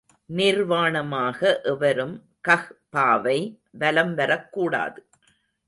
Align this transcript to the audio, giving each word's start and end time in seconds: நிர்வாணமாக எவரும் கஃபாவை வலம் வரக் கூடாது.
நிர்வாணமாக 0.29 1.61
எவரும் 1.63 2.15
கஃபாவை 2.47 3.37
வலம் 3.71 4.13
வரக் 4.13 4.51
கூடாது. 4.51 4.99